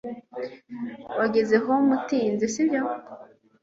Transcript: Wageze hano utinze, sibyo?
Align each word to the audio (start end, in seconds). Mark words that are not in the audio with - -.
Wageze 1.17 1.55
hano 1.65 1.91
utinze, 1.97 2.45
sibyo? 2.53 2.81